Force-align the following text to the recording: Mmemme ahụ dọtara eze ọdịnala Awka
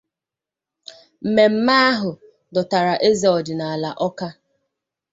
Mmemme 1.25 1.73
ahụ 1.89 2.11
dọtara 2.53 2.93
eze 3.07 3.27
ọdịnala 3.37 3.89
Awka 4.05 4.27